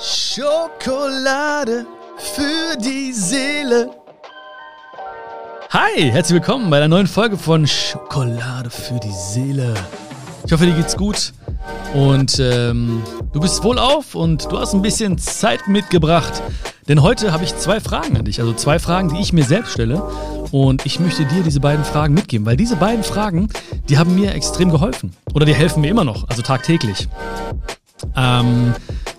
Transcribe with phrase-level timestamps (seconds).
[0.00, 1.84] Schokolade
[2.18, 3.90] für die Seele.
[5.70, 9.74] Hi, herzlich willkommen bei einer neuen Folge von Schokolade für die Seele.
[10.46, 11.32] Ich hoffe, dir geht's gut
[11.94, 16.44] und ähm, du bist wohlauf und du hast ein bisschen Zeit mitgebracht.
[16.86, 19.72] Denn heute habe ich zwei Fragen an dich, also zwei Fragen, die ich mir selbst
[19.72, 20.00] stelle.
[20.52, 23.48] Und ich möchte dir diese beiden Fragen mitgeben, weil diese beiden Fragen,
[23.88, 25.16] die haben mir extrem geholfen.
[25.34, 27.08] Oder die helfen mir immer noch, also tagtäglich.
[28.16, 28.74] Ähm,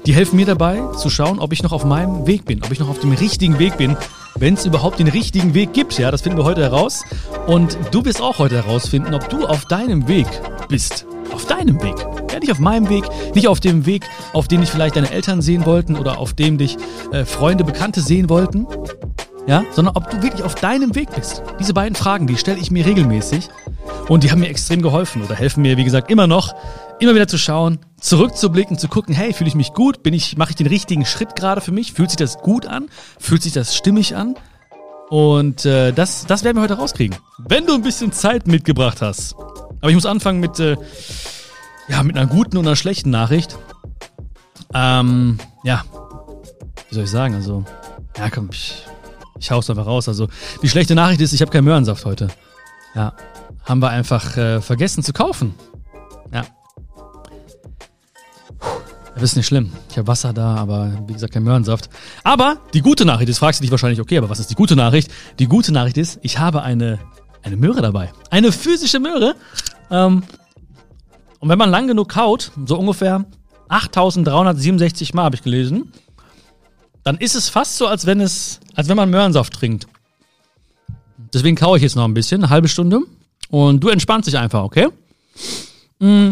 [0.05, 2.79] die helfen mir dabei zu schauen, ob ich noch auf meinem Weg bin, ob ich
[2.79, 3.97] noch auf dem richtigen Weg bin,
[4.35, 5.97] wenn es überhaupt den richtigen Weg gibt.
[5.97, 7.03] Ja, das finden wir heute heraus.
[7.47, 10.27] Und du wirst auch heute herausfinden, ob du auf deinem Weg
[10.67, 11.05] bist.
[11.33, 11.95] Auf deinem Weg.
[12.31, 15.41] Ja, nicht auf meinem Weg, nicht auf dem Weg, auf den dich vielleicht deine Eltern
[15.41, 16.77] sehen wollten oder auf dem dich
[17.11, 18.65] äh, Freunde, Bekannte sehen wollten.
[19.47, 21.41] Ja, sondern ob du wirklich auf deinem Weg bist.
[21.59, 23.49] Diese beiden Fragen, die stelle ich mir regelmäßig
[24.07, 26.53] und die haben mir extrem geholfen oder helfen mir, wie gesagt, immer noch,
[26.99, 30.03] immer wieder zu schauen, zurückzublicken, zu gucken, hey, fühle ich mich gut?
[30.03, 31.93] Bin ich, mache ich den richtigen Schritt gerade für mich?
[31.93, 32.89] Fühlt sich das gut an?
[33.19, 34.35] Fühlt sich das stimmig an?
[35.09, 37.17] Und äh, das, das werden wir heute rauskriegen.
[37.39, 39.35] Wenn du ein bisschen Zeit mitgebracht hast.
[39.81, 40.77] Aber ich muss anfangen mit, äh,
[41.87, 43.57] ja, mit einer guten und einer schlechten Nachricht.
[44.73, 45.83] Ähm, ja,
[46.89, 47.33] wie soll ich sagen?
[47.33, 47.65] Also,
[48.17, 48.83] ja, komm, ich,
[49.39, 50.07] ich hau's einfach raus.
[50.07, 50.27] Also,
[50.61, 52.27] die schlechte Nachricht ist, ich habe keinen Möhrensaft heute.
[52.93, 53.13] Ja,
[53.65, 55.55] haben wir einfach äh, vergessen zu kaufen.
[56.31, 56.43] Ja.
[59.19, 59.73] Das ist nicht schlimm.
[59.89, 61.89] Ich habe Wasser da, aber wie gesagt kein Möhrensaft.
[62.23, 64.77] Aber die gute Nachricht ist, fragst du dich wahrscheinlich, okay, aber was ist die gute
[64.77, 65.11] Nachricht?
[65.39, 66.99] Die gute Nachricht ist, ich habe eine,
[67.43, 68.13] eine Möhre dabei.
[68.29, 69.35] Eine physische Möhre.
[69.91, 70.23] Ähm,
[71.39, 73.25] und wenn man lang genug kaut, so ungefähr
[73.67, 75.91] 8367 Mal habe ich gelesen,
[77.03, 79.87] dann ist es fast so, als wenn es, als wenn man Möhrensaft trinkt.
[81.33, 83.01] Deswegen kaue ich jetzt noch ein bisschen, eine halbe Stunde.
[83.49, 84.87] Und du entspannst dich einfach, okay?
[85.99, 86.31] Mm.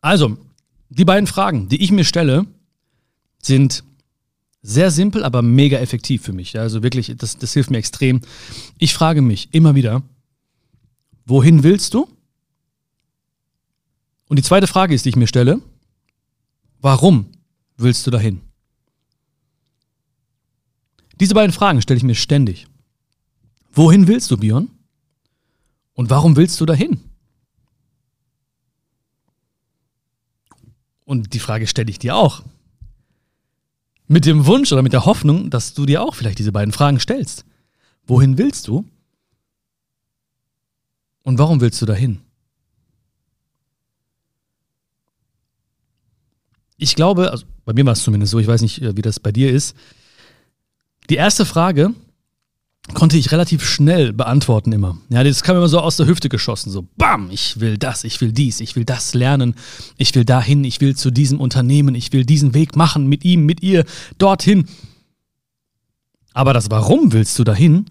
[0.00, 0.38] Also,
[0.88, 2.46] die beiden Fragen, die ich mir stelle,
[3.42, 3.84] sind
[4.62, 6.58] sehr simpel, aber mega effektiv für mich.
[6.58, 8.20] Also wirklich, das, das hilft mir extrem.
[8.78, 10.02] Ich frage mich immer wieder,
[11.24, 12.08] wohin willst du?
[14.28, 15.60] Und die zweite Frage ist, die ich mir stelle,
[16.80, 17.26] warum
[17.76, 18.40] willst du dahin?
[21.20, 22.66] Diese beiden Fragen stelle ich mir ständig.
[23.72, 24.68] Wohin willst du, Björn?
[25.94, 27.00] Und warum willst du dahin?
[31.06, 32.42] Und die Frage stelle ich dir auch.
[34.08, 37.00] Mit dem Wunsch oder mit der Hoffnung, dass du dir auch vielleicht diese beiden Fragen
[37.00, 37.44] stellst.
[38.06, 38.84] Wohin willst du?
[41.22, 42.20] Und warum willst du dahin?
[46.76, 49.32] Ich glaube, also bei mir war es zumindest so, ich weiß nicht, wie das bei
[49.32, 49.76] dir ist.
[51.08, 51.94] Die erste Frage
[52.94, 54.96] konnte ich relativ schnell beantworten immer.
[55.08, 58.20] Ja, das kam immer so aus der Hüfte geschossen, so bam, ich will das, ich
[58.20, 59.54] will dies, ich will das lernen,
[59.96, 63.44] ich will dahin, ich will zu diesem Unternehmen, ich will diesen Weg machen mit ihm,
[63.44, 63.84] mit ihr,
[64.18, 64.66] dorthin.
[66.32, 67.86] Aber das Warum willst du dahin,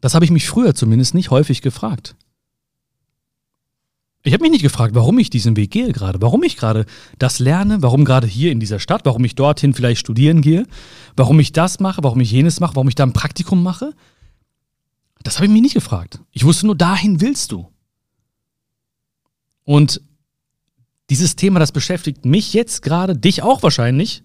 [0.00, 2.16] das habe ich mich früher zumindest nicht häufig gefragt.
[4.22, 6.84] Ich habe mich nicht gefragt, warum ich diesen Weg gehe gerade, warum ich gerade
[7.18, 10.66] das lerne, warum gerade hier in dieser Stadt, warum ich dorthin vielleicht studieren gehe,
[11.16, 13.94] warum ich das mache, warum ich jenes mache, warum ich da ein Praktikum mache.
[15.22, 16.20] Das habe ich mich nicht gefragt.
[16.32, 17.70] Ich wusste nur, dahin willst du.
[19.64, 20.00] Und
[21.10, 24.22] dieses Thema, das beschäftigt mich jetzt gerade, dich auch wahrscheinlich,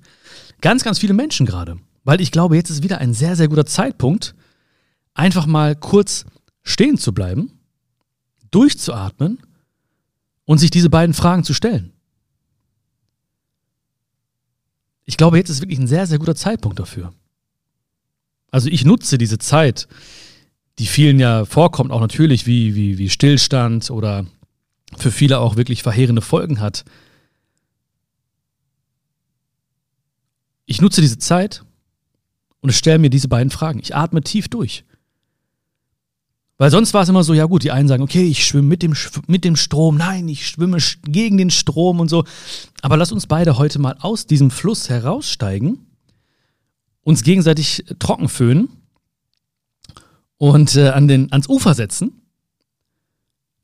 [0.61, 1.77] ganz, ganz viele Menschen gerade.
[2.03, 4.35] Weil ich glaube, jetzt ist wieder ein sehr, sehr guter Zeitpunkt,
[5.13, 6.25] einfach mal kurz
[6.63, 7.59] stehen zu bleiben,
[8.51, 9.39] durchzuatmen
[10.45, 11.91] und sich diese beiden Fragen zu stellen.
[15.05, 17.13] Ich glaube, jetzt ist wirklich ein sehr, sehr guter Zeitpunkt dafür.
[18.51, 19.87] Also ich nutze diese Zeit,
[20.79, 24.25] die vielen ja vorkommt, auch natürlich wie, wie, wie Stillstand oder
[24.97, 26.83] für viele auch wirklich verheerende Folgen hat.
[30.65, 31.63] Ich nutze diese Zeit
[32.61, 33.79] und stelle mir diese beiden Fragen.
[33.79, 34.83] Ich atme tief durch.
[36.57, 38.81] Weil sonst war es immer so, ja gut, die einen sagen, okay, ich schwimme mit
[38.81, 38.95] dem,
[39.27, 42.23] mit dem Strom, nein, ich schwimme gegen den Strom und so.
[42.81, 45.85] Aber lass uns beide heute mal aus diesem Fluss heraussteigen,
[47.03, 48.69] uns gegenseitig trocken föhnen
[50.37, 52.21] und äh, an den, ans Ufer setzen,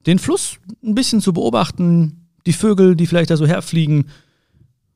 [0.05, 4.05] den Fluss ein bisschen zu beobachten, die Vögel, die vielleicht da so herfliegen,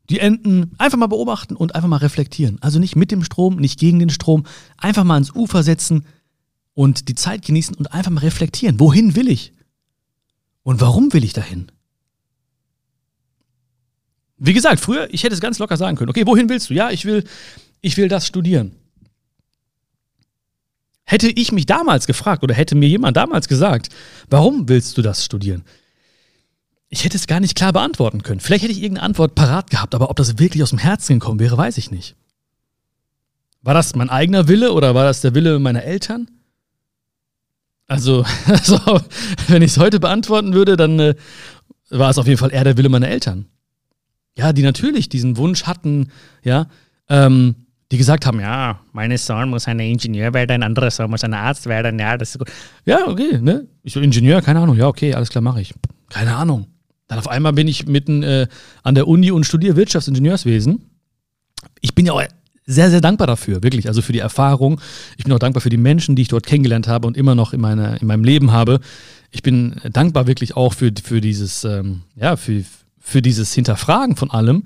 [0.10, 2.58] die Enten, einfach mal beobachten und einfach mal reflektieren.
[2.62, 4.46] Also nicht mit dem Strom, nicht gegen den Strom,
[4.78, 6.06] einfach mal ans Ufer setzen
[6.74, 8.80] und die Zeit genießen und einfach mal reflektieren.
[8.80, 9.54] Wohin will ich?
[10.64, 11.72] Und warum will ich dahin?
[14.38, 16.10] Wie gesagt, früher, ich hätte es ganz locker sagen können.
[16.10, 16.74] Okay, wohin willst du?
[16.74, 17.24] Ja, ich will,
[17.82, 18.76] ich will das studieren.
[21.06, 23.90] Hätte ich mich damals gefragt oder hätte mir jemand damals gesagt,
[24.30, 25.64] warum willst du das studieren?
[26.90, 28.40] ich hätte es gar nicht klar beantworten können.
[28.40, 31.40] Vielleicht hätte ich irgendeine Antwort parat gehabt, aber ob das wirklich aus dem Herzen gekommen
[31.40, 32.16] wäre, weiß ich nicht.
[33.62, 36.30] War das mein eigener Wille oder war das der Wille meiner Eltern?
[37.88, 38.80] Also, also
[39.48, 41.16] wenn ich es heute beantworten würde, dann äh,
[41.90, 43.48] war es auf jeden Fall eher der Wille meiner Eltern.
[44.38, 46.12] Ja, die natürlich diesen Wunsch hatten,
[46.44, 46.68] ja,
[47.10, 51.24] ähm, die gesagt haben, ja, meine Sohn muss ein Ingenieur werden, ein anderer Sohn muss
[51.24, 52.52] ein Arzt werden, ja, das ist gut.
[52.86, 53.68] Ja, okay, ne?
[53.84, 55.74] Ich so Ingenieur, keine Ahnung, ja, okay, alles klar, mache ich.
[56.10, 56.68] Keine Ahnung.
[57.08, 58.48] Dann auf einmal bin ich mitten äh,
[58.84, 60.90] an der Uni und studiere Wirtschaftsingenieurswesen.
[61.82, 62.24] Ich bin ja auch
[62.66, 64.82] sehr, sehr dankbar dafür, wirklich, also für die Erfahrung.
[65.18, 67.54] Ich bin auch dankbar für die Menschen, die ich dort kennengelernt habe und immer noch
[67.54, 68.80] in, meine, in meinem Leben habe.
[69.30, 72.64] Ich bin dankbar wirklich auch für, für dieses, ähm, ja, für,
[73.00, 74.64] für dieses Hinterfragen von allem.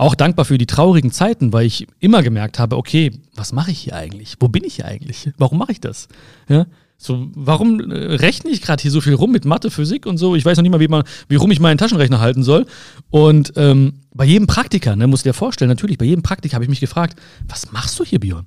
[0.00, 3.80] Auch dankbar für die traurigen Zeiten, weil ich immer gemerkt habe, okay, was mache ich
[3.80, 4.36] hier eigentlich?
[4.40, 5.28] Wo bin ich hier eigentlich?
[5.36, 6.08] Warum mache ich das?
[6.48, 6.64] Ja?
[6.96, 10.34] So, warum äh, rechne ich gerade hier so viel rum mit Mathe, Physik und so?
[10.36, 12.64] Ich weiß noch nicht mal, wie, man, wie rum ich meinen Taschenrechner halten soll.
[13.10, 16.64] Und ähm, bei jedem Praktiker, ne, musst du dir vorstellen, natürlich, bei jedem Praktiker habe
[16.64, 18.46] ich mich gefragt, was machst du hier, Björn?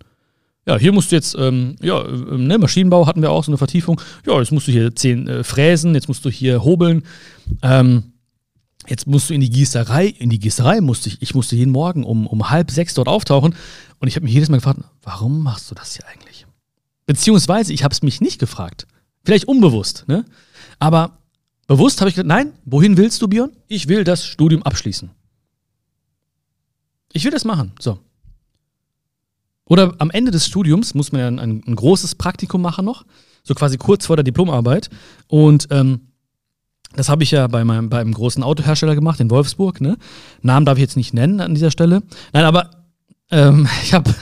[0.65, 3.59] Ja, hier musst du jetzt, ähm, ja, äh, ne, Maschinenbau hatten wir auch so eine
[3.59, 4.01] Vertiefung.
[4.25, 7.03] Ja, jetzt musst du hier zehn äh, fräsen, jetzt musst du hier hobeln.
[7.61, 8.12] Ähm,
[8.87, 12.03] jetzt musst du in die Gießerei, in die Gießerei musste ich, ich musste jeden Morgen
[12.03, 13.55] um, um halb sechs dort auftauchen.
[13.99, 16.45] Und ich habe mich jedes Mal gefragt, warum machst du das hier eigentlich?
[17.05, 18.87] Beziehungsweise, ich habe es mich nicht gefragt.
[19.23, 20.25] Vielleicht unbewusst, ne?
[20.79, 21.17] Aber
[21.67, 23.51] bewusst habe ich gesagt, nein, wohin willst du, Björn?
[23.67, 25.09] Ich will das Studium abschließen.
[27.13, 27.73] Ich will das machen.
[27.79, 27.99] So.
[29.65, 33.05] Oder am Ende des Studiums muss man ja ein, ein großes Praktikum machen noch,
[33.43, 34.89] so quasi kurz vor der Diplomarbeit.
[35.27, 36.12] Und ähm,
[36.95, 39.81] das habe ich ja bei meinem, bei einem großen Autohersteller gemacht in Wolfsburg.
[39.81, 39.97] Ne?
[40.41, 42.03] Namen darf ich jetzt nicht nennen an dieser Stelle.
[42.31, 42.69] Nein, aber
[43.31, 44.13] ähm, ich habe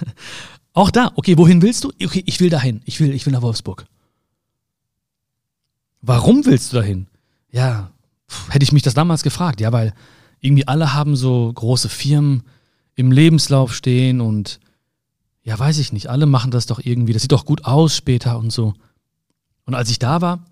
[0.73, 1.91] auch da, okay, wohin willst du?
[2.03, 2.81] Okay, ich will dahin.
[2.85, 3.85] Ich will, ich will nach Wolfsburg.
[6.01, 7.07] Warum willst du dahin?
[7.51, 7.91] Ja,
[8.29, 9.61] pff, hätte ich mich das damals gefragt.
[9.61, 9.93] Ja, weil
[10.39, 12.43] irgendwie alle haben so große Firmen
[12.95, 14.59] im Lebenslauf stehen und
[15.43, 17.13] ja, weiß ich nicht, alle machen das doch irgendwie.
[17.13, 18.73] Das sieht doch gut aus später und so.
[19.65, 20.45] Und als ich da war,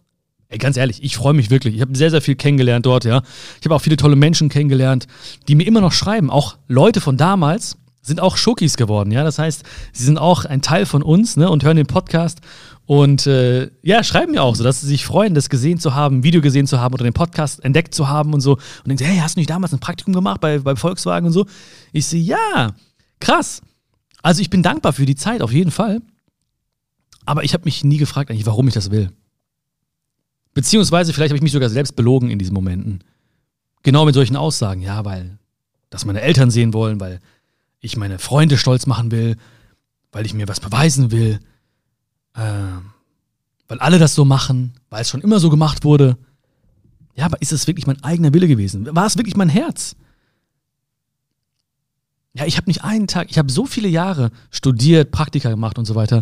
[0.50, 1.75] ey, ganz ehrlich, ich freue mich wirklich.
[1.75, 3.22] Ich habe sehr, sehr viel kennengelernt dort, ja.
[3.60, 5.07] Ich habe auch viele tolle Menschen kennengelernt,
[5.48, 6.30] die mir immer noch schreiben.
[6.30, 9.24] Auch Leute von damals, sind auch Schokis geworden, ja.
[9.24, 9.63] Das heißt,
[9.94, 12.40] sie sind auch ein Teil von uns ne, und hören den Podcast
[12.86, 16.24] und äh, ja, schreiben mir auch so, dass sie sich freuen, das gesehen zu haben,
[16.24, 18.54] Video gesehen zu haben oder den Podcast entdeckt zu haben und so.
[18.54, 21.46] Und denken, hey, hast du nicht damals ein Praktikum gemacht bei, bei Volkswagen und so?
[21.92, 22.74] Ich sehe, ja,
[23.19, 23.62] krass.
[24.24, 26.01] Also ich bin dankbar für die Zeit, auf jeden Fall.
[27.25, 29.12] Aber ich habe mich nie gefragt, eigentlich, warum ich das will.
[30.59, 33.00] Beziehungsweise, vielleicht habe ich mich sogar selbst belogen in diesen Momenten.
[33.81, 34.81] Genau mit solchen Aussagen.
[34.81, 35.39] Ja, weil
[35.89, 37.21] das meine Eltern sehen wollen, weil
[37.79, 39.38] ich meine Freunde stolz machen will,
[40.11, 41.39] weil ich mir was beweisen will,
[42.35, 42.41] äh,
[43.69, 46.17] weil alle das so machen, weil es schon immer so gemacht wurde.
[47.15, 48.85] Ja, aber ist es wirklich mein eigener Wille gewesen?
[48.94, 49.95] War es wirklich mein Herz?
[52.33, 55.85] Ja, ich habe nicht einen Tag, ich habe so viele Jahre studiert, Praktika gemacht und
[55.85, 56.21] so weiter,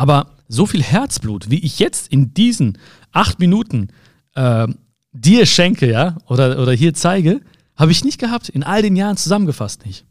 [0.00, 2.78] aber so viel Herzblut, wie ich jetzt in diesen
[3.12, 3.88] acht Minuten
[4.34, 4.66] äh,
[5.12, 7.42] dir schenke, ja, oder, oder hier zeige,
[7.76, 10.06] habe ich nicht gehabt, in all den Jahren zusammengefasst nicht.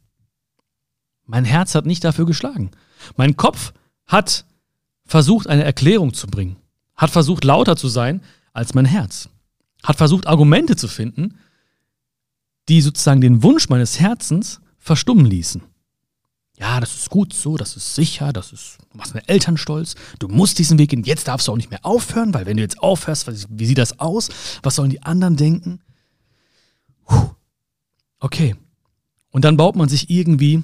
[1.26, 2.70] Mein Herz hat nicht dafür geschlagen.
[3.18, 3.74] Mein Kopf
[4.06, 4.46] hat
[5.08, 6.58] versucht, eine Erklärung zu bringen,
[6.96, 8.22] hat versucht, lauter zu sein
[8.54, 9.30] als mein Herz,
[9.82, 11.40] hat versucht, Argumente zu finden,
[12.68, 15.64] die sozusagen den Wunsch meines Herzens verstummen ließen.
[16.60, 19.96] Ja, das ist gut so, das ist sicher, das ist, du machst deine Eltern stolz,
[20.20, 22.64] du musst diesen Weg gehen, jetzt darfst du auch nicht mehr aufhören, weil wenn du
[22.64, 24.30] jetzt aufhörst, wie sieht das aus?
[24.62, 25.80] Was sollen die anderen denken?
[27.06, 27.30] Puh.
[28.20, 28.56] Okay.
[29.32, 30.64] Und dann baut man sich irgendwie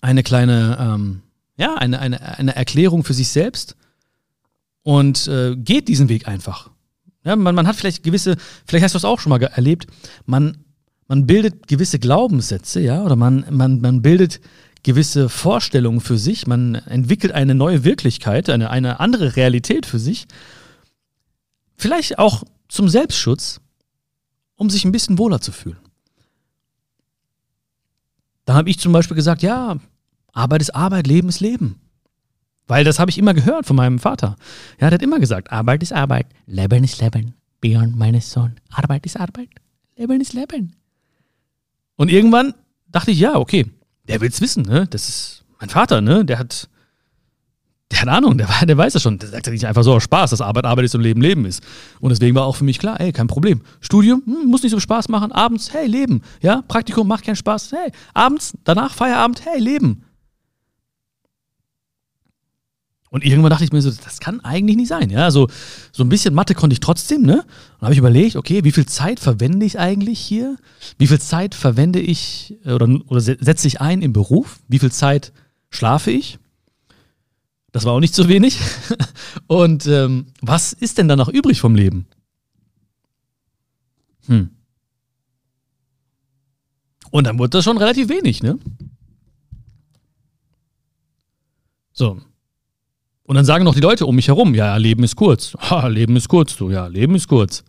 [0.00, 1.22] eine kleine, ähm,
[1.56, 3.76] ja, eine, eine, eine Erklärung für sich selbst
[4.84, 6.70] und äh, geht diesen Weg einfach.
[7.24, 8.36] Ja, man, man hat vielleicht gewisse,
[8.66, 9.88] vielleicht hast du es auch schon mal erlebt,
[10.26, 10.58] man,
[11.08, 14.40] man bildet gewisse Glaubenssätze, ja, oder man, man, man bildet
[14.82, 20.26] gewisse Vorstellungen für sich, man entwickelt eine neue Wirklichkeit, eine, eine andere Realität für sich.
[21.76, 23.60] Vielleicht auch zum Selbstschutz,
[24.56, 25.78] um sich ein bisschen wohler zu fühlen.
[28.44, 29.78] Da habe ich zum Beispiel gesagt, ja,
[30.32, 31.80] Arbeit ist Arbeit, Leben ist Leben.
[32.66, 34.36] Weil das habe ich immer gehört von meinem Vater.
[34.80, 37.34] Ja, der hat immer gesagt, Arbeit ist Arbeit, Leben ist Leben.
[37.60, 39.50] Beyond meines Sohn, Arbeit ist Arbeit,
[39.96, 40.74] Leben ist Leben.
[41.96, 42.54] Und irgendwann
[42.88, 43.70] dachte ich, ja, okay,
[44.12, 44.86] der will es wissen, ne?
[44.90, 46.24] Das ist mein Vater, ne?
[46.24, 46.68] Der hat,
[47.90, 49.18] der hat Ahnung, der, der weiß das schon.
[49.18, 51.46] Der sagt ja nicht einfach so aus Spaß, dass Arbeit Arbeit ist und Leben Leben
[51.46, 51.62] ist.
[52.00, 53.62] Und deswegen war auch für mich klar, ey, kein Problem.
[53.80, 55.32] Studium hm, muss nicht so Spaß machen.
[55.32, 56.22] Abends, hey, Leben.
[56.40, 57.72] Ja, Praktikum macht keinen Spaß.
[57.72, 60.04] Hey, abends, danach Feierabend, hey, Leben.
[63.12, 65.10] Und irgendwann dachte ich mir so, das kann eigentlich nicht sein.
[65.10, 65.46] Ja, also
[65.92, 67.44] so ein bisschen Mathe konnte ich trotzdem, ne?
[67.74, 70.56] Und habe ich überlegt, okay, wie viel Zeit verwende ich eigentlich hier?
[70.96, 74.60] Wie viel Zeit verwende ich äh, oder, oder setze ich ein im Beruf?
[74.66, 75.34] Wie viel Zeit
[75.68, 76.38] schlafe ich?
[77.70, 78.58] Das war auch nicht so wenig.
[79.46, 82.06] Und ähm, was ist denn dann noch übrig vom Leben?
[84.24, 84.48] Hm.
[87.10, 88.58] Und dann wurde das schon relativ wenig, ne?
[91.92, 92.22] So.
[93.24, 95.56] Und dann sagen noch die Leute um mich herum, ja, Leben ist kurz.
[95.70, 97.64] Ha, Leben ist kurz, du, ja, Leben ist kurz.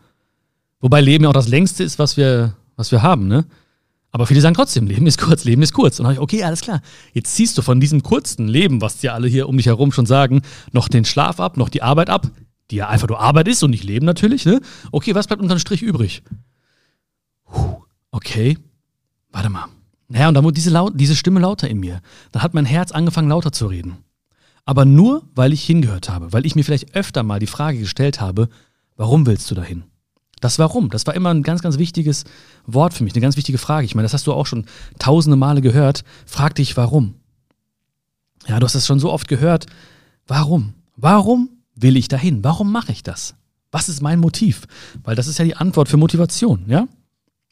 [0.80, 3.46] Wobei Leben ja auch das längste ist, was wir, was wir haben, ne?
[4.12, 6.00] Aber viele sagen trotzdem, Leben ist kurz, Leben ist kurz.
[6.00, 6.82] Und dann ich, okay, alles klar.
[7.14, 10.06] Jetzt ziehst du von diesem kurzen Leben, was dir alle hier um dich herum schon
[10.06, 12.30] sagen, noch den Schlaf ab, noch die Arbeit ab,
[12.70, 14.62] die ja einfach nur Arbeit ist und nicht Leben natürlich, ne?
[14.92, 16.22] Okay, was bleibt unterm Strich übrig?
[17.46, 17.82] Puh,
[18.12, 18.58] okay,
[19.32, 19.66] warte mal.
[20.10, 22.02] Naja, und dann wurde diese, laut, diese Stimme lauter in mir.
[22.32, 23.98] Dann hat mein Herz angefangen lauter zu reden.
[24.66, 28.22] Aber nur, weil ich hingehört habe, weil ich mir vielleicht öfter mal die Frage gestellt
[28.22, 28.50] habe,
[28.96, 29.84] warum willst du dahin?
[30.40, 32.26] Das Warum, das war immer ein ganz, ganz wichtiges
[32.66, 33.86] Wort für mich, eine ganz wichtige Frage.
[33.86, 34.66] Ich meine, das hast du auch schon
[35.00, 36.04] tausende Male gehört.
[36.26, 37.16] Frag dich, warum?
[38.46, 39.68] Ja, du hast es schon so oft gehört.
[40.28, 40.74] Warum?
[40.98, 42.44] Warum will ich dahin?
[42.44, 43.36] Warum mache ich das?
[43.72, 44.68] Was ist mein Motiv?
[45.04, 46.90] Weil das ist ja die Antwort für Motivation, ja?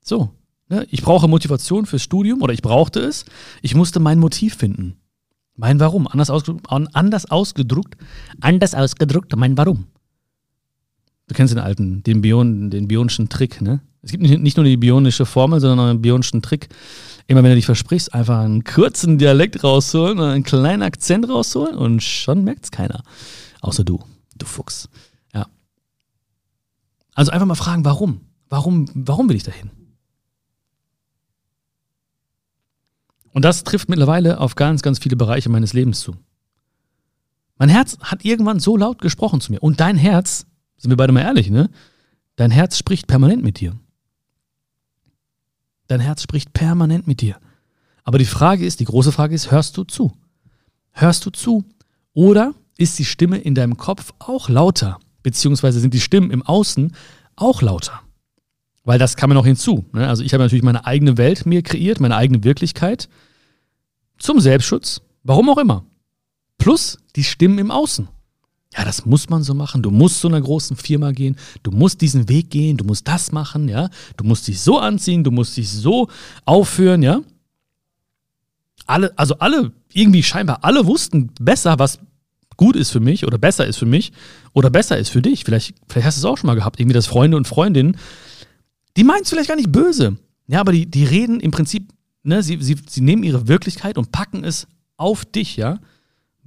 [0.03, 0.31] So.
[0.67, 0.85] Ne?
[0.91, 3.23] Ich brauche Motivation fürs Studium oder ich brauchte es.
[3.61, 4.97] Ich musste mein Motiv finden.
[5.55, 6.07] Mein Warum.
[6.07, 7.97] Anders ausgedruckt, anders ausgedruckt,
[8.39, 9.87] anders ausgedruckt, mein Warum.
[11.27, 13.81] Du kennst den alten, den, Bion, den bionischen Trick, ne?
[14.03, 16.69] Es gibt nicht, nur die bionische Formel, sondern auch einen bionischen Trick.
[17.27, 21.75] Immer wenn du dich versprichst, einfach einen kurzen Dialekt rausholen oder einen kleinen Akzent rausholen
[21.75, 23.03] und schon merkt es keiner.
[23.61, 23.99] Außer du,
[24.35, 24.89] du Fuchs.
[25.33, 25.45] Ja.
[27.13, 28.21] Also einfach mal fragen, warum?
[28.49, 29.69] Warum, warum will ich dahin?
[33.33, 36.15] Und das trifft mittlerweile auf ganz, ganz viele Bereiche meines Lebens zu.
[37.57, 39.61] Mein Herz hat irgendwann so laut gesprochen zu mir.
[39.61, 40.45] Und dein Herz
[40.77, 41.69] sind wir beide mal ehrlich, ne?
[42.35, 43.77] Dein Herz spricht permanent mit dir.
[45.87, 47.37] Dein Herz spricht permanent mit dir.
[48.03, 50.13] Aber die Frage ist, die große Frage ist, hörst du zu?
[50.91, 51.63] Hörst du zu?
[52.13, 54.99] Oder ist die Stimme in deinem Kopf auch lauter?
[55.21, 56.95] Beziehungsweise sind die Stimmen im Außen
[57.35, 58.01] auch lauter?
[58.83, 59.85] Weil das kam mir noch hinzu.
[59.93, 60.07] Ne?
[60.07, 63.09] Also ich habe natürlich meine eigene Welt mir kreiert, meine eigene Wirklichkeit
[64.17, 65.85] zum Selbstschutz, warum auch immer.
[66.57, 68.07] Plus die Stimmen im Außen
[68.77, 69.81] ja, das muss man so machen.
[69.81, 71.35] Du musst zu einer großen Firma gehen.
[71.63, 72.77] Du musst diesen Weg gehen.
[72.77, 73.89] Du musst das machen, ja.
[74.15, 75.23] Du musst dich so anziehen.
[75.23, 76.07] Du musst dich so
[76.45, 77.21] aufführen, ja.
[78.85, 81.99] Alle, also alle, irgendwie scheinbar alle wussten besser, was
[82.57, 84.11] gut ist für mich oder besser ist für mich
[84.53, 85.43] oder besser ist für dich.
[85.43, 87.97] Vielleicht, vielleicht hast du es auch schon mal gehabt, irgendwie, dass Freunde und Freundinnen,
[88.97, 90.17] die meinen es vielleicht gar nicht böse.
[90.47, 91.91] Ja, aber die, die reden im Prinzip,
[92.23, 94.67] ne, sie, sie, sie nehmen ihre Wirklichkeit und packen es
[94.97, 95.79] auf dich, ja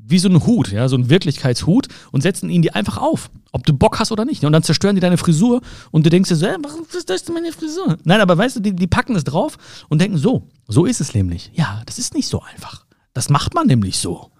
[0.06, 3.64] wie so ein Hut, ja, so ein Wirklichkeitshut und setzen ihn dir einfach auf, ob
[3.64, 4.44] du Bock hast oder nicht.
[4.44, 7.34] Und dann zerstören die deine Frisur und du denkst dir so, äh, warum ist denn
[7.34, 7.98] meine Frisur?
[8.04, 9.56] Nein, aber weißt du, die, die packen es drauf
[9.88, 11.50] und denken so, so ist es nämlich.
[11.54, 12.84] Ja, das ist nicht so einfach.
[13.12, 14.30] Das macht man nämlich so.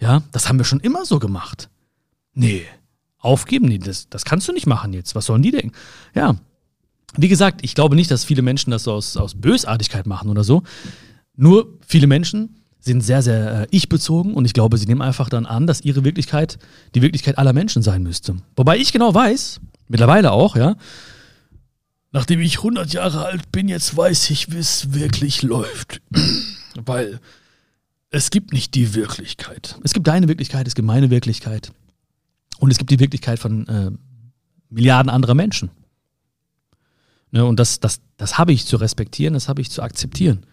[0.00, 1.68] Ja, das haben wir schon immer so gemacht.
[2.32, 2.64] Nee,
[3.18, 5.14] aufgeben, nee, das, das kannst du nicht machen jetzt.
[5.14, 5.72] Was sollen die denken?
[6.14, 6.36] Ja,
[7.16, 10.62] wie gesagt, ich glaube nicht, dass viele Menschen das aus, aus Bösartigkeit machen oder so.
[11.36, 15.46] Nur viele Menschen sind sehr, sehr äh, ich-bezogen und ich glaube, sie nehmen einfach dann
[15.46, 16.58] an, dass ihre Wirklichkeit
[16.94, 18.36] die Wirklichkeit aller Menschen sein müsste.
[18.56, 20.76] Wobei ich genau weiß, mittlerweile auch, ja,
[22.12, 26.02] nachdem ich 100 Jahre alt bin, jetzt weiß ich, wie es wirklich läuft.
[26.84, 27.20] Weil
[28.10, 29.78] es gibt nicht die Wirklichkeit.
[29.82, 31.72] Es gibt deine Wirklichkeit, es gibt meine Wirklichkeit.
[32.58, 33.90] Und es gibt die Wirklichkeit von äh,
[34.68, 35.70] Milliarden anderer Menschen.
[37.34, 40.46] Ne, und das, das, das habe ich zu respektieren, das habe ich zu akzeptieren.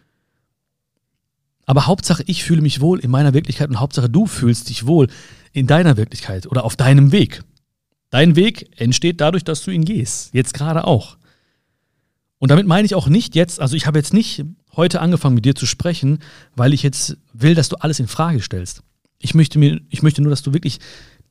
[1.68, 5.08] Aber Hauptsache, ich fühle mich wohl in meiner Wirklichkeit und Hauptsache, du fühlst dich wohl
[5.54, 7.44] in deiner Wirklichkeit oder auf deinem Weg.
[8.10, 10.34] Dein Weg entsteht dadurch, dass du ihn gehst.
[10.34, 11.18] Jetzt gerade auch.
[12.40, 14.44] Und damit meine ich auch nicht jetzt, also ich habe jetzt nicht
[14.76, 16.18] heute angefangen mit dir zu sprechen,
[16.56, 18.82] weil ich jetzt will, dass du alles in Frage stellst.
[19.20, 20.80] Ich möchte mir, ich möchte nur, dass du wirklich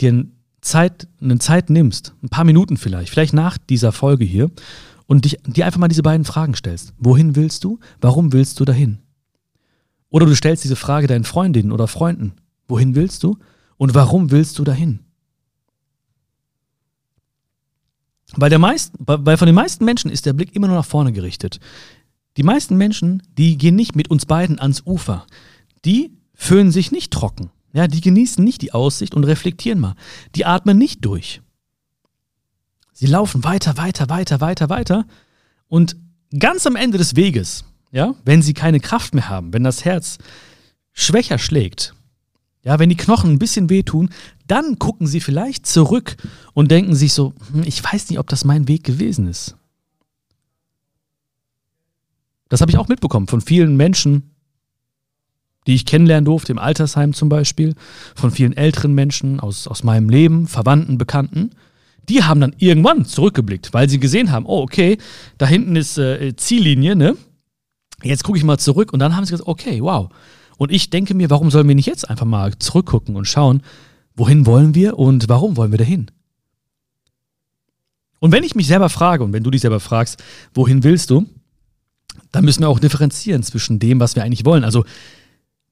[0.01, 0.27] dir
[0.61, 4.49] Zeit, eine Zeit nimmst, ein paar Minuten vielleicht, vielleicht nach dieser Folge hier
[5.11, 6.95] und dich, dir einfach mal diese beiden Fragen stellst.
[6.97, 7.81] Wohin willst du?
[8.01, 8.99] Warum willst du dahin?
[10.09, 12.35] Oder du stellst diese Frage deinen Freundinnen oder Freunden.
[12.69, 13.37] Wohin willst du?
[13.77, 15.01] Und warum willst du dahin?
[18.37, 21.13] Weil, der meist, weil von den meisten Menschen ist der Blick immer nur nach vorne
[21.13, 21.59] gerichtet.
[22.37, 25.27] Die meisten Menschen, die gehen nicht mit uns beiden ans Ufer.
[25.85, 27.51] Die föhnen sich nicht trocken.
[27.73, 29.97] Ja, die genießen nicht die Aussicht und reflektieren mal.
[30.37, 31.43] Die atmen nicht durch.
[33.01, 35.07] Sie laufen weiter, weiter, weiter, weiter, weiter.
[35.69, 35.97] Und
[36.39, 40.19] ganz am Ende des Weges, ja, wenn sie keine Kraft mehr haben, wenn das Herz
[40.93, 41.95] schwächer schlägt,
[42.63, 44.11] Ja, wenn die Knochen ein bisschen wehtun,
[44.47, 46.17] dann gucken sie vielleicht zurück
[46.53, 49.57] und denken sich so, hm, ich weiß nicht, ob das mein Weg gewesen ist.
[52.51, 54.35] Das habe ich auch mitbekommen von vielen Menschen,
[55.67, 57.75] die ich kennenlernen durfte, im Altersheim zum Beispiel,
[58.15, 61.53] von vielen älteren Menschen aus, aus meinem Leben, Verwandten, Bekannten.
[62.11, 64.99] Die haben dann irgendwann zurückgeblickt, weil sie gesehen haben, oh, okay,
[65.39, 67.17] da hinten ist äh, Ziellinie, ne?
[68.03, 70.11] Jetzt gucke ich mal zurück und dann haben sie gesagt, okay, wow.
[70.59, 73.63] Und ich denke mir, warum sollen wir nicht jetzt einfach mal zurückgucken und schauen,
[74.15, 76.11] wohin wollen wir und warum wollen wir dahin?
[78.19, 81.27] Und wenn ich mich selber frage und wenn du dich selber fragst, wohin willst du,
[82.33, 84.65] dann müssen wir auch differenzieren zwischen dem, was wir eigentlich wollen.
[84.65, 84.85] Also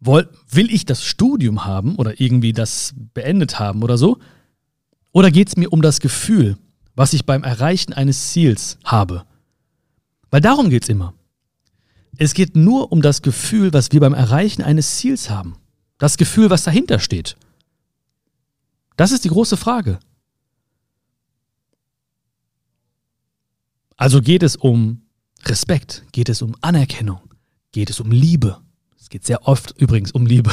[0.00, 4.18] will ich das Studium haben oder irgendwie das beendet haben oder so?
[5.18, 6.56] Oder geht es mir um das Gefühl,
[6.94, 9.26] was ich beim Erreichen eines Ziels habe?
[10.30, 11.12] Weil darum geht es immer.
[12.18, 15.56] Es geht nur um das Gefühl, was wir beim Erreichen eines Ziels haben.
[15.98, 17.36] Das Gefühl, was dahinter steht.
[18.96, 19.98] Das ist die große Frage.
[23.96, 25.02] Also geht es um
[25.46, 27.34] Respekt, geht es um Anerkennung,
[27.72, 28.60] geht es um Liebe.
[29.00, 30.52] Es geht sehr oft übrigens um Liebe.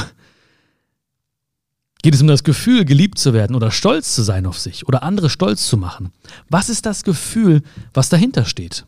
[2.05, 5.01] Geht es um das Gefühl, geliebt zu werden oder stolz zu sein auf sich oder
[5.01, 6.11] andere stolz zu machen?
[6.51, 7.63] Was ist das Gefühl,
[7.95, 8.85] was dahinter steht?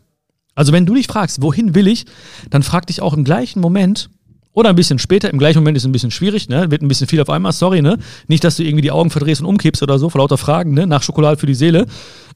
[0.54, 2.04] Also wenn du dich fragst, wohin will ich,
[2.48, 4.08] dann frag dich auch im gleichen Moment
[4.52, 6.70] oder ein bisschen später, im gleichen Moment ist es ein bisschen schwierig, ne?
[6.70, 7.98] wird ein bisschen viel auf einmal, sorry, ne?
[8.28, 10.86] nicht, dass du irgendwie die Augen verdrehst und umkippst oder so, vor lauter Fragen, ne?
[10.86, 11.86] nach Schokolade für die Seele.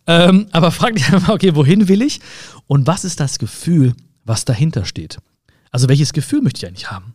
[0.08, 2.18] Ähm, aber frag dich einfach, okay, wohin will ich
[2.66, 5.18] und was ist das Gefühl, was dahinter steht?
[5.70, 7.14] Also welches Gefühl möchte ich eigentlich haben?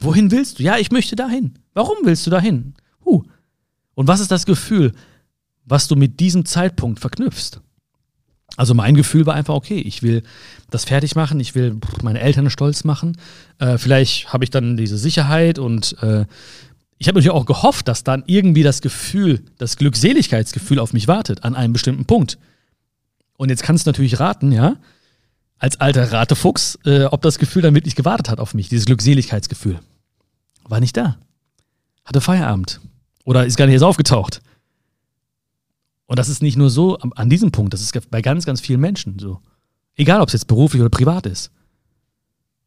[0.00, 0.62] Wohin willst du?
[0.62, 1.54] Ja, ich möchte dahin.
[1.74, 2.74] Warum willst du dahin?
[3.04, 3.24] Huh.
[3.94, 4.92] Und was ist das Gefühl,
[5.64, 7.60] was du mit diesem Zeitpunkt verknüpfst?
[8.56, 10.22] Also mein Gefühl war einfach, okay, ich will
[10.70, 13.16] das fertig machen, ich will meine Eltern stolz machen.
[13.58, 16.24] Äh, vielleicht habe ich dann diese Sicherheit und äh,
[16.98, 21.44] ich habe natürlich auch gehofft, dass dann irgendwie das Gefühl, das Glückseligkeitsgefühl auf mich wartet
[21.44, 22.38] an einem bestimmten Punkt.
[23.36, 24.76] Und jetzt kannst du natürlich raten, ja,
[25.58, 29.80] als alter Ratefuchs, äh, ob das Gefühl dann wirklich gewartet hat auf mich, dieses Glückseligkeitsgefühl.
[30.64, 31.18] War nicht da.
[32.04, 32.80] Hatte Feierabend.
[33.24, 34.40] Oder ist gar nicht erst aufgetaucht.
[36.06, 38.80] Und das ist nicht nur so an diesem Punkt, das ist bei ganz, ganz vielen
[38.80, 39.40] Menschen so.
[39.94, 41.50] Egal, ob es jetzt beruflich oder privat ist.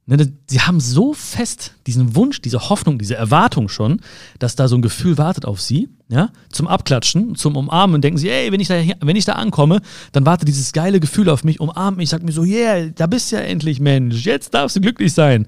[0.08, 4.02] Ne, sie haben so fest diesen Wunsch, diese Hoffnung, diese Erwartung schon,
[4.40, 8.18] dass da so ein Gefühl wartet auf sie, ja, zum Abklatschen, zum Umarmen und denken
[8.18, 9.80] sie, ey, wenn ich da, wenn ich da ankomme,
[10.12, 13.32] dann wartet dieses geile Gefühl auf mich, umarmt mich, sagt mir so, yeah, da bist
[13.32, 15.46] du ja endlich, Mensch, jetzt darfst du glücklich sein.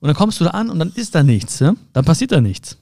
[0.00, 1.74] Und dann kommst du da an und dann ist da nichts, ja?
[1.92, 2.76] dann passiert da nichts.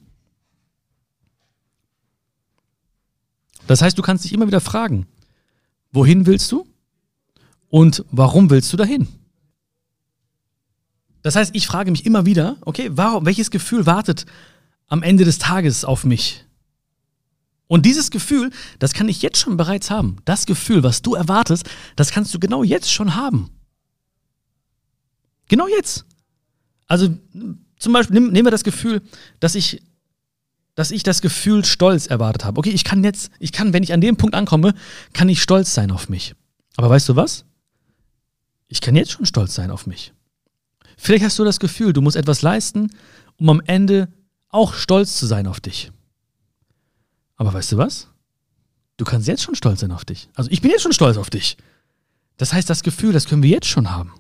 [3.66, 5.06] Das heißt, du kannst dich immer wieder fragen,
[5.92, 6.66] wohin willst du
[7.68, 9.06] und warum willst du dahin?
[11.22, 14.26] Das heißt, ich frage mich immer wieder, okay, warum, welches Gefühl wartet
[14.88, 16.44] am Ende des Tages auf mich?
[17.68, 20.16] Und dieses Gefühl, das kann ich jetzt schon bereits haben.
[20.24, 23.50] Das Gefühl, was du erwartest, das kannst du genau jetzt schon haben.
[25.48, 26.04] Genau jetzt.
[26.86, 27.08] Also
[27.78, 29.00] zum Beispiel nehmen wir das Gefühl,
[29.40, 29.82] dass ich
[30.74, 32.58] dass ich das Gefühl Stolz erwartet habe.
[32.58, 34.74] Okay, ich kann jetzt, ich kann, wenn ich an dem Punkt ankomme,
[35.12, 36.34] kann ich stolz sein auf mich.
[36.76, 37.44] Aber weißt du was?
[38.68, 40.14] Ich kann jetzt schon stolz sein auf mich.
[41.02, 42.92] Vielleicht hast du das Gefühl, du musst etwas leisten,
[43.36, 44.06] um am Ende
[44.50, 45.90] auch stolz zu sein auf dich.
[47.34, 48.06] Aber weißt du was?
[48.98, 50.28] Du kannst jetzt schon stolz sein auf dich.
[50.36, 51.56] Also ich bin jetzt schon stolz auf dich.
[52.36, 54.12] Das heißt, das Gefühl, das können wir jetzt schon haben.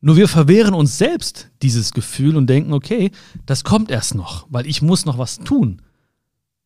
[0.00, 3.10] Nur wir verwehren uns selbst dieses Gefühl und denken, okay,
[3.44, 5.82] das kommt erst noch, weil ich muss noch was tun,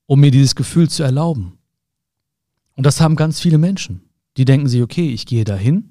[0.06, 1.58] um mir dieses Gefühl zu erlauben.
[2.76, 4.02] Und das haben ganz viele Menschen.
[4.36, 5.90] Die denken sich, okay, ich gehe dahin,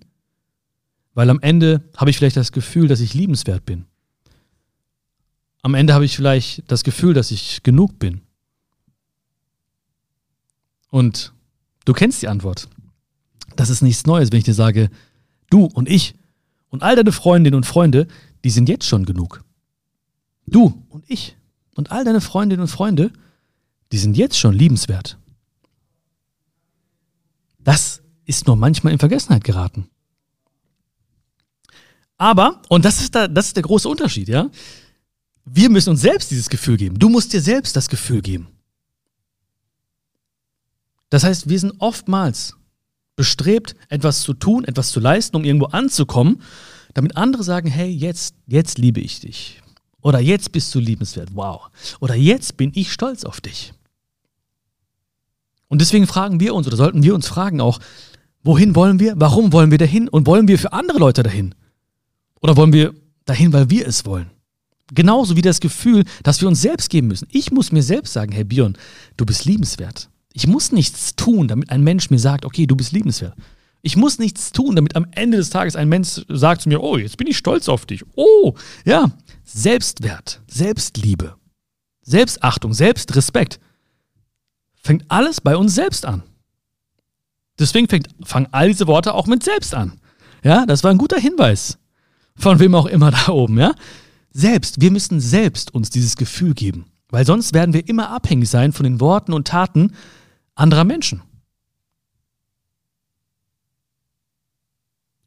[1.16, 3.86] weil am Ende habe ich vielleicht das Gefühl, dass ich liebenswert bin.
[5.64, 8.22] Am Ende habe ich vielleicht das Gefühl, dass ich genug bin.
[10.92, 11.34] Und
[11.86, 12.70] du kennst die Antwort.
[13.56, 14.92] Das ist nichts Neues, wenn ich dir sage,
[15.50, 16.16] du und ich,
[16.70, 18.08] und all deine Freundinnen und Freunde,
[18.44, 19.44] die sind jetzt schon genug.
[20.46, 21.36] Du und ich
[21.76, 23.12] und all deine Freundinnen und Freunde,
[23.92, 25.18] die sind jetzt schon liebenswert.
[27.60, 29.90] Das ist nur manchmal in Vergessenheit geraten.
[32.18, 34.50] Aber, und das ist, da, das ist der große Unterschied, ja,
[35.46, 36.98] wir müssen uns selbst dieses Gefühl geben.
[36.98, 38.48] Du musst dir selbst das Gefühl geben.
[41.10, 42.56] Das heißt, wir sind oftmals
[43.16, 46.42] bestrebt, etwas zu tun, etwas zu leisten, um irgendwo anzukommen,
[46.94, 49.62] damit andere sagen, hey, jetzt, jetzt liebe ich dich.
[50.02, 51.70] Oder jetzt bist du liebenswert, wow.
[52.00, 53.74] Oder jetzt bin ich stolz auf dich.
[55.68, 57.80] Und deswegen fragen wir uns, oder sollten wir uns fragen auch,
[58.44, 61.56] wohin wollen wir, warum wollen wir dahin und wollen wir für andere Leute dahin?
[62.46, 62.94] Oder wollen wir
[63.26, 64.30] dahin, weil wir es wollen?
[64.94, 67.28] Genauso wie das Gefühl, dass wir uns selbst geben müssen.
[67.32, 68.78] Ich muss mir selbst sagen, Herr Bion,
[69.18, 70.12] du bist liebenswert.
[70.32, 73.34] Ich muss nichts tun, damit ein Mensch mir sagt, okay, du bist liebenswert.
[73.82, 77.00] Ich muss nichts tun, damit am Ende des Tages ein Mensch sagt zu mir, oh,
[77.00, 78.04] jetzt bin ich stolz auf dich.
[78.16, 78.54] Oh,
[78.86, 79.10] ja,
[79.44, 81.38] Selbstwert, Selbstliebe,
[82.04, 83.60] Selbstachtung, Selbstrespekt
[84.84, 86.22] fängt alles bei uns selbst an.
[87.58, 90.00] Deswegen fängt, fangen all diese Worte auch mit selbst an.
[90.44, 91.80] Ja, das war ein guter Hinweis.
[92.38, 93.74] Von wem auch immer da oben, ja?
[94.32, 98.74] Selbst, wir müssen selbst uns dieses Gefühl geben, weil sonst werden wir immer abhängig sein
[98.74, 99.94] von den Worten und Taten
[100.56, 101.22] anderer Menschen.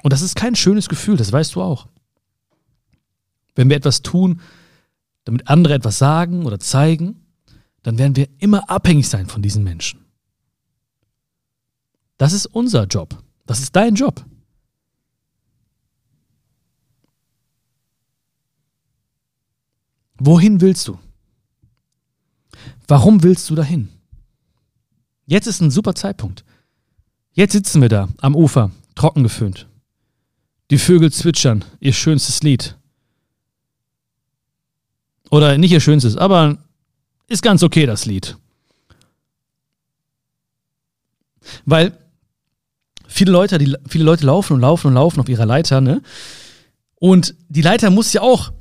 [0.03, 1.88] Und das ist kein schönes Gefühl, das weißt du auch.
[3.55, 4.40] Wenn wir etwas tun,
[5.25, 7.27] damit andere etwas sagen oder zeigen,
[7.83, 10.05] dann werden wir immer abhängig sein von diesen Menschen.
[12.18, 13.23] Das ist unser Job.
[13.47, 14.25] Das ist dein Job.
[20.18, 20.98] Wohin willst du?
[22.87, 23.88] Warum willst du dahin?
[25.26, 26.44] Jetzt ist ein super Zeitpunkt.
[27.33, 29.68] Jetzt sitzen wir da am Ufer, trocken geföhnt.
[30.70, 32.76] Die Vögel zwitschern ihr schönstes Lied.
[35.31, 36.59] Oder nicht ihr schönstes, aber
[37.28, 38.37] ist ganz okay, das Lied.
[41.64, 41.96] Weil
[43.07, 46.02] viele Leute, die, viele Leute laufen und laufen und laufen auf ihrer Leiter, ne?
[46.96, 48.52] Und die Leiter muss ja auch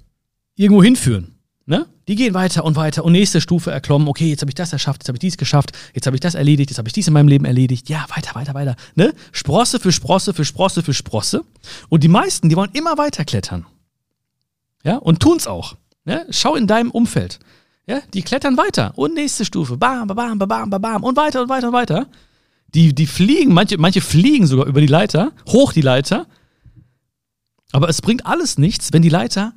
[0.55, 1.36] irgendwo hinführen.
[1.69, 1.85] Ne?
[2.07, 4.07] Die gehen weiter und weiter und nächste Stufe erklommen.
[4.07, 6.33] Okay, jetzt habe ich das erschafft, jetzt habe ich dies geschafft, jetzt habe ich das
[6.33, 7.89] erledigt, jetzt habe ich dies in meinem Leben erledigt.
[7.89, 8.77] Ja, weiter, weiter, weiter.
[8.95, 9.13] Ne?
[9.33, 11.43] Sprosse für Sprosse für Sprosse für Sprosse.
[11.89, 13.65] Und die meisten, die wollen immer weiter klettern.
[14.85, 15.75] Ja, und tun's auch.
[16.05, 16.25] Ne?
[16.29, 17.39] Schau in deinem Umfeld.
[17.85, 18.93] Ja, die klettern weiter.
[18.95, 19.75] Und nächste Stufe.
[19.75, 21.03] Bam, bam, bam, bam, bam.
[21.03, 22.07] Und weiter und weiter und weiter.
[22.73, 26.27] Die, die fliegen, manche, manche fliegen sogar über die Leiter, hoch die Leiter.
[27.73, 29.53] Aber es bringt alles nichts, wenn die Leiter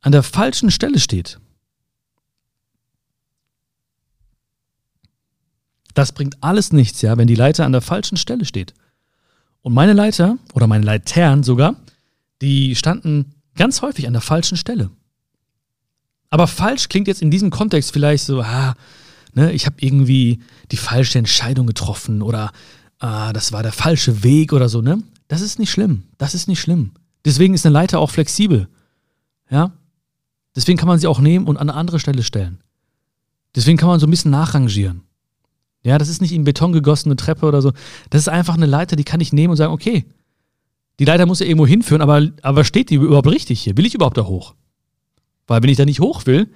[0.00, 1.38] an der falschen Stelle steht.
[5.94, 8.74] Das bringt alles nichts, ja, wenn die Leiter an der falschen Stelle steht.
[9.62, 11.76] Und meine Leiter oder meine Leitern sogar,
[12.40, 14.90] die standen ganz häufig an der falschen Stelle.
[16.30, 18.74] Aber falsch klingt jetzt in diesem Kontext vielleicht so, ah,
[19.34, 22.52] ne, ich habe irgendwie die falsche Entscheidung getroffen oder
[23.00, 25.02] ah, das war der falsche Weg oder so, ne?
[25.28, 26.04] Das ist nicht schlimm.
[26.18, 26.92] Das ist nicht schlimm.
[27.24, 28.68] Deswegen ist eine Leiter auch flexibel.
[29.50, 29.72] Ja?
[30.56, 32.58] Deswegen kann man sie auch nehmen und an eine andere Stelle stellen.
[33.54, 35.02] Deswegen kann man so ein bisschen nachrangieren.
[35.82, 37.72] Ja, das ist nicht in Beton gegossene Treppe oder so.
[38.10, 40.04] Das ist einfach eine Leiter, die kann ich nehmen und sagen, okay,
[40.98, 43.76] die Leiter muss ja irgendwo hinführen, aber, aber steht die überhaupt richtig hier?
[43.76, 44.54] Will ich überhaupt da hoch?
[45.46, 46.50] Weil wenn ich da nicht hoch will,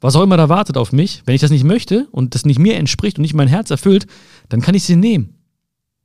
[0.00, 2.58] was auch immer da wartet auf mich, wenn ich das nicht möchte und das nicht
[2.58, 4.06] mir entspricht und nicht mein Herz erfüllt,
[4.48, 5.34] dann kann ich sie nehmen.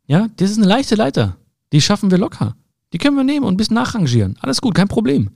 [0.07, 1.37] Ja, das ist eine leichte Leiter.
[1.73, 2.55] Die schaffen wir locker.
[2.93, 4.37] Die können wir nehmen und ein bisschen nachrangieren.
[4.39, 5.31] Alles gut, kein Problem.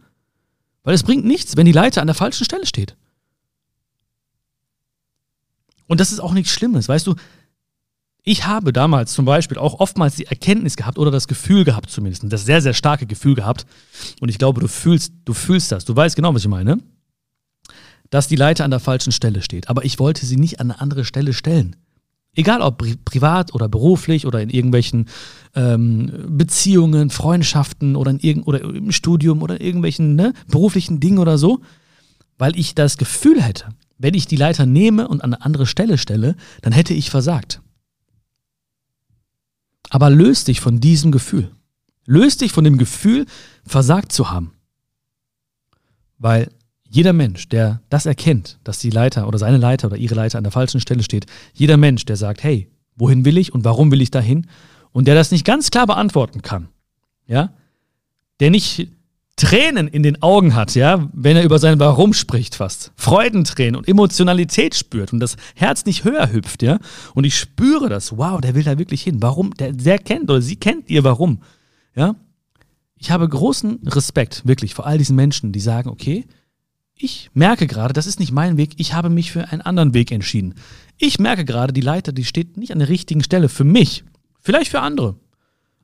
[0.88, 2.96] Weil es bringt nichts, wenn die Leiter an der falschen Stelle steht.
[5.86, 7.16] Und das ist auch nichts Schlimmes, weißt du.
[8.24, 12.24] Ich habe damals zum Beispiel auch oftmals die Erkenntnis gehabt oder das Gefühl gehabt zumindest,
[12.32, 13.66] das sehr, sehr starke Gefühl gehabt.
[14.22, 15.84] Und ich glaube, du fühlst, du fühlst das.
[15.84, 16.78] Du weißt genau, was ich meine.
[18.10, 19.70] Dass die Leiter an der falschen Stelle steht.
[19.70, 21.76] Aber ich wollte sie nicht an eine andere Stelle stellen.
[22.38, 25.08] Egal ob pri privat oder beruflich oder in irgendwelchen
[25.56, 31.62] ähm, Beziehungen, Freundschaften oder, in oder im Studium oder irgendwelchen ne, beruflichen Dingen oder so,
[32.38, 35.98] weil ich das Gefühl hätte, wenn ich die Leiter nehme und an eine andere Stelle
[35.98, 37.60] stelle, dann hätte ich versagt.
[39.90, 41.50] Aber löst dich von diesem Gefühl.
[42.06, 43.26] Löst dich von dem Gefühl,
[43.66, 44.54] versagt zu haben.
[46.20, 46.50] Weil
[46.98, 50.44] jeder Mensch, der das erkennt, dass die Leiter oder seine Leiter oder ihre Leiter an
[50.44, 54.02] der falschen Stelle steht, jeder Mensch, der sagt, hey, wohin will ich und warum will
[54.02, 54.48] ich dahin?
[54.94, 56.70] Und der das nicht ganz klar beantworten kann,
[57.28, 57.54] ja,
[58.40, 58.88] der nicht
[59.36, 62.92] Tränen in den Augen hat, ja, wenn er über sein Warum spricht fast.
[62.96, 66.80] Freudentränen und Emotionalität spürt und das Herz nicht höher hüpft, ja.
[67.14, 69.22] Und ich spüre das, wow, der will da wirklich hin.
[69.22, 69.54] Warum?
[69.54, 71.44] Der, der kennt oder sie kennt ihr Warum,
[71.96, 72.16] ja.
[72.96, 76.26] Ich habe großen Respekt, wirklich, vor all diesen Menschen, die sagen, okay,
[76.98, 80.12] ich merke gerade, das ist nicht mein Weg, ich habe mich für einen anderen Weg
[80.12, 80.56] entschieden.
[80.98, 84.04] Ich merke gerade, die Leiter, die steht nicht an der richtigen Stelle für mich,
[84.40, 85.16] vielleicht für andere.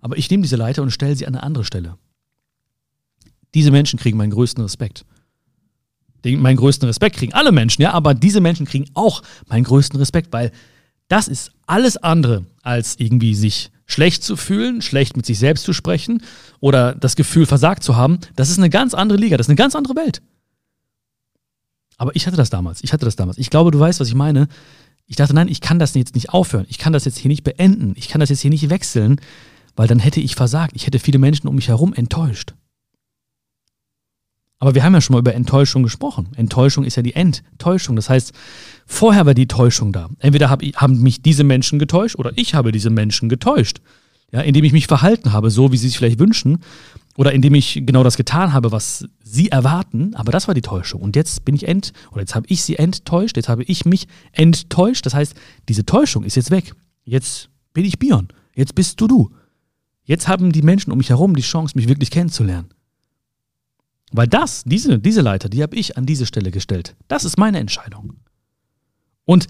[0.02, 1.98] Aber ich nehme diese Leiter und stelle sie an eine andere Stelle.
[3.54, 5.06] Diese Menschen kriegen meinen größten Respekt.
[6.26, 10.00] Den, meinen größten Respekt kriegen alle Menschen, ja, aber diese Menschen kriegen auch meinen größten
[10.00, 10.52] Respekt, weil
[11.10, 15.74] das ist alles andere als irgendwie sich schlecht zu fühlen, schlecht mit sich selbst zu
[15.74, 16.24] sprechen
[16.60, 18.20] oder das Gefühl versagt zu haben.
[18.36, 20.22] Das ist eine ganz andere Liga, das ist eine ganz andere Welt.
[22.04, 22.84] Aber ich hatte das damals.
[22.84, 23.38] Ich hatte das damals.
[23.38, 24.50] Ich glaube, du weißt, was ich meine.
[25.08, 26.66] Ich dachte, nein, ich kann das jetzt nicht aufhören.
[26.68, 27.94] Ich kann das jetzt hier nicht beenden.
[27.96, 29.22] Ich kann das jetzt hier nicht wechseln,
[29.78, 30.74] weil dann hätte ich versagt.
[30.76, 32.56] Ich hätte viele Menschen um mich herum enttäuscht.
[34.60, 36.28] Aber wir haben ja schon mal über Enttäuschung gesprochen.
[36.36, 37.96] Enttäuschung ist ja die Enttäuschung.
[37.96, 38.34] Das heißt,
[38.86, 40.10] vorher war die Täuschung da.
[40.20, 43.80] Entweder hab, haben mich diese Menschen getäuscht oder ich habe diese Menschen getäuscht.
[44.34, 46.60] Ja, indem ich mich verhalten habe, so wie sie sich vielleicht wünschen,
[47.18, 51.02] oder indem ich genau das getan habe, was sie erwarten, aber das war die Täuschung.
[51.02, 54.08] Und jetzt bin ich ent, oder jetzt habe ich sie enttäuscht, jetzt habe ich mich
[54.32, 55.06] enttäuscht.
[55.06, 55.36] Das heißt,
[55.70, 56.74] diese Täuschung ist jetzt weg.
[57.04, 58.30] Jetzt bin ich Bion.
[58.56, 59.32] Jetzt bist du du.
[60.06, 62.70] Jetzt haben die Menschen um mich herum die Chance, mich wirklich kennenzulernen.
[64.12, 66.96] Weil das, diese, diese Leiter, die habe ich an diese Stelle gestellt.
[67.08, 68.18] Das ist meine Entscheidung.
[69.26, 69.48] Und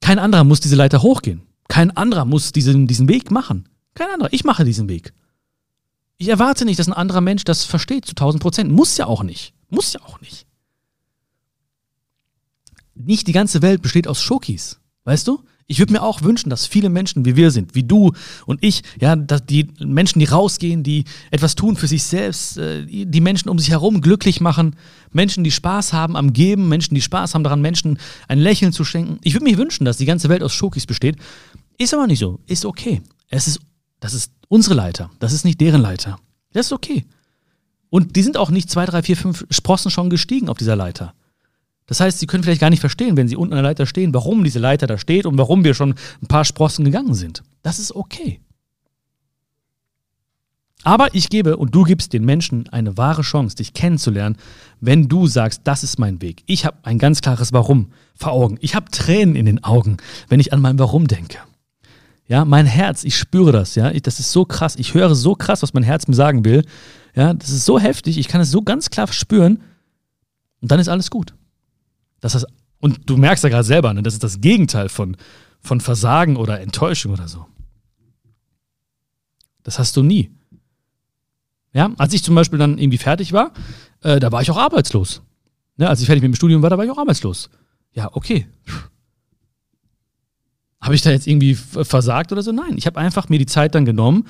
[0.00, 1.42] kein anderer muss diese Leiter hochgehen.
[1.68, 3.68] Kein anderer muss diesen, diesen Weg machen.
[3.94, 4.32] Kein anderer.
[4.32, 5.12] Ich mache diesen Weg.
[6.16, 8.70] Ich erwarte nicht, dass ein anderer Mensch das versteht zu 1000 Prozent.
[8.70, 9.52] Muss ja auch nicht.
[9.68, 10.46] Muss ja auch nicht.
[12.94, 14.80] Nicht die ganze Welt besteht aus Schokis.
[15.04, 15.42] Weißt du?
[15.66, 18.12] Ich würde mir auch wünschen, dass viele Menschen wie wir sind, wie du
[18.44, 22.84] und ich, ja, dass die Menschen, die rausgehen, die etwas tun für sich selbst, äh,
[22.84, 24.76] die Menschen um sich herum glücklich machen,
[25.10, 27.98] Menschen, die Spaß haben am Geben, Menschen, die Spaß haben daran, Menschen
[28.28, 29.18] ein Lächeln zu schenken.
[29.22, 31.16] Ich würde mir wünschen, dass die ganze Welt aus Schokis besteht.
[31.78, 32.40] Ist aber nicht so.
[32.46, 33.00] Ist okay.
[33.30, 33.60] Es ist,
[34.00, 35.10] das ist unsere Leiter.
[35.18, 36.18] Das ist nicht deren Leiter.
[36.52, 37.04] Das ist okay.
[37.90, 41.14] Und die sind auch nicht zwei, drei, vier, fünf Sprossen schon gestiegen auf dieser Leiter.
[41.86, 44.14] Das heißt, sie können vielleicht gar nicht verstehen, wenn sie unten an der Leiter stehen,
[44.14, 47.42] warum diese Leiter da steht und warum wir schon ein paar Sprossen gegangen sind.
[47.62, 48.40] Das ist okay.
[50.82, 54.36] Aber ich gebe und du gibst den Menschen eine wahre Chance, dich kennenzulernen,
[54.80, 56.42] wenn du sagst, das ist mein Weg.
[56.46, 58.58] Ich habe ein ganz klares Warum vor Augen.
[58.60, 59.96] Ich habe Tränen in den Augen,
[60.28, 61.38] wenn ich an mein Warum denke.
[62.26, 63.90] Ja, mein Herz, ich spüre das, ja.
[63.90, 64.76] Ich, das ist so krass.
[64.76, 66.64] Ich höre so krass, was mein Herz mir sagen will.
[67.14, 68.18] Ja, das ist so heftig.
[68.18, 69.62] Ich kann es so ganz klar spüren.
[70.60, 71.34] Und dann ist alles gut.
[72.20, 72.46] Das ist,
[72.80, 75.16] und du merkst ja gerade selber, ne, das ist das Gegenteil von,
[75.60, 77.46] von Versagen oder Enttäuschung oder so.
[79.62, 80.30] Das hast du nie.
[81.74, 83.52] Ja, als ich zum Beispiel dann irgendwie fertig war,
[84.02, 85.22] äh, da war ich auch arbeitslos.
[85.76, 87.50] Ja, als ich fertig mit dem Studium war, da war ich auch arbeitslos.
[87.92, 88.46] Ja, okay.
[90.84, 92.52] Habe ich da jetzt irgendwie versagt oder so?
[92.52, 94.26] Nein, ich habe einfach mir die Zeit dann genommen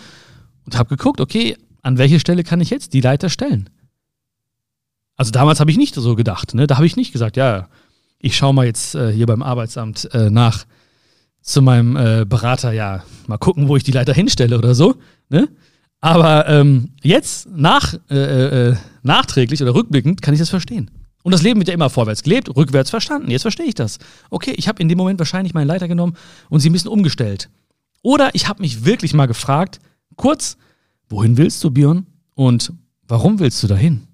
[0.64, 3.68] und habe geguckt, okay, an welche Stelle kann ich jetzt die Leiter stellen?
[5.16, 6.54] Also damals habe ich nicht so gedacht.
[6.54, 6.68] Ne?
[6.68, 7.68] Da habe ich nicht gesagt, ja,
[8.20, 10.64] ich schaue mal jetzt äh, hier beim Arbeitsamt äh, nach
[11.42, 14.94] zu meinem äh, Berater, ja, mal gucken, wo ich die Leiter hinstelle oder so.
[15.30, 15.48] Ne?
[16.00, 20.88] Aber ähm, jetzt nach, äh, äh, äh, nachträglich oder rückblickend kann ich das verstehen.
[21.24, 23.30] Und das Leben wird ja immer vorwärts gelebt, rückwärts verstanden.
[23.30, 23.98] Jetzt verstehe ich das.
[24.28, 26.18] Okay, ich habe in dem Moment wahrscheinlich meine Leiter genommen
[26.50, 27.48] und sie ein bisschen umgestellt.
[28.02, 29.80] Oder ich habe mich wirklich mal gefragt,
[30.16, 30.58] kurz,
[31.08, 32.06] wohin willst du, Björn?
[32.34, 32.74] Und
[33.08, 34.06] warum willst du dahin?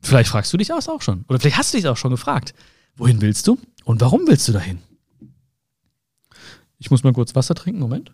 [0.00, 1.24] Vielleicht fragst du dich das auch schon.
[1.28, 2.54] Oder vielleicht hast du dich auch schon gefragt.
[2.94, 4.78] Wohin willst du und warum willst du dahin?
[6.78, 7.80] Ich muss mal kurz Wasser trinken.
[7.80, 8.12] Moment.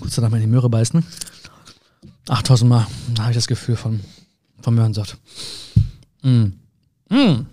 [0.00, 1.04] Kurz danach mal in die Möhre beißen.
[2.30, 2.86] 8000 Mal.
[3.18, 4.00] Habe ich das Gefühl von,
[4.62, 5.18] von Möhrensaft.
[6.22, 6.52] Mm.
[7.08, 7.46] Mm.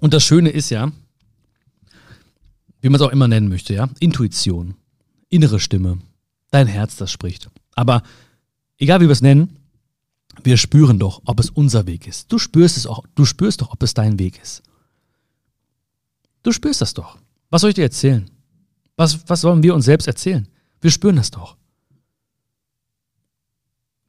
[0.00, 0.92] Und das Schöne ist ja,
[2.80, 4.74] wie man es auch immer nennen möchte, ja, Intuition,
[5.28, 5.98] innere Stimme,
[6.50, 7.50] dein Herz, das spricht.
[7.74, 8.02] Aber
[8.76, 9.56] egal wie wir es nennen,
[10.44, 12.30] wir spüren doch, ob es unser Weg ist.
[12.30, 14.62] Du spürst es auch, du spürst doch, ob es dein Weg ist.
[16.44, 17.18] Du spürst das doch.
[17.50, 18.30] Was soll ich dir erzählen?
[18.94, 20.46] Was, was sollen wir uns selbst erzählen?
[20.80, 21.56] Wir spüren das doch.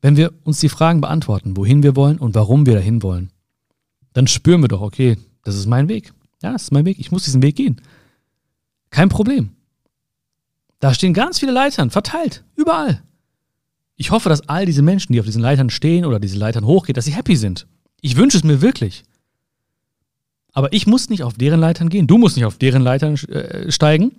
[0.01, 3.31] Wenn wir uns die Fragen beantworten, wohin wir wollen und warum wir dahin wollen,
[4.13, 6.13] dann spüren wir doch, okay, das ist mein Weg.
[6.41, 6.99] Ja, das ist mein Weg.
[6.99, 7.81] Ich muss diesen Weg gehen.
[8.91, 9.51] Kein Problem.
[10.79, 13.03] Da stehen ganz viele Leitern, verteilt, überall.
[13.97, 16.93] Ich hoffe, dass all diese Menschen, die auf diesen Leitern stehen oder diese Leitern hochgehen,
[16.93, 17.67] dass sie happy sind.
[17.99, 19.03] Ich wünsche es mir wirklich.
[20.53, 22.07] Aber ich muss nicht auf deren Leitern gehen.
[22.07, 24.15] Du musst nicht auf deren Leitern äh, steigen.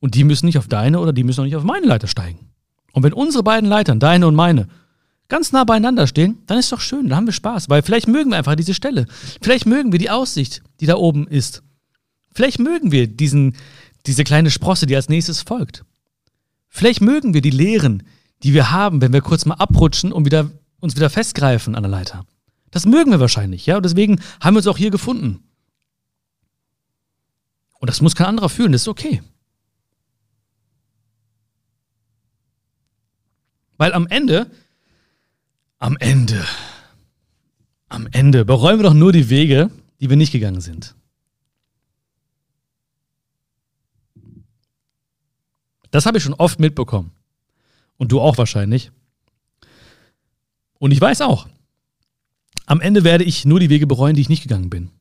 [0.00, 2.50] Und die müssen nicht auf deine oder die müssen auch nicht auf meine Leiter steigen.
[2.92, 4.68] Und wenn unsere beiden Leitern, deine und meine,
[5.32, 7.70] ganz nah beieinander stehen, dann ist doch schön, dann haben wir Spaß.
[7.70, 9.06] Weil vielleicht mögen wir einfach diese Stelle.
[9.40, 11.62] Vielleicht mögen wir die Aussicht, die da oben ist.
[12.34, 13.56] Vielleicht mögen wir diesen,
[14.04, 15.86] diese kleine Sprosse, die als nächstes folgt.
[16.68, 18.02] Vielleicht mögen wir die Lehren,
[18.42, 21.90] die wir haben, wenn wir kurz mal abrutschen und wieder, uns wieder festgreifen an der
[21.90, 22.26] Leiter.
[22.70, 23.78] Das mögen wir wahrscheinlich, ja.
[23.78, 25.42] Und deswegen haben wir uns auch hier gefunden.
[27.78, 29.22] Und das muss kein anderer fühlen, das ist okay.
[33.78, 34.50] Weil am Ende,
[35.82, 36.46] am Ende,
[37.88, 39.68] am Ende bereuen wir doch nur die Wege,
[40.00, 40.94] die wir nicht gegangen sind.
[45.90, 47.10] Das habe ich schon oft mitbekommen.
[47.96, 48.92] Und du auch wahrscheinlich.
[50.78, 51.48] Und ich weiß auch,
[52.66, 54.92] am Ende werde ich nur die Wege bereuen, die ich nicht gegangen bin.